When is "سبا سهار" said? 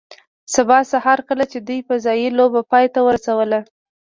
0.55-1.19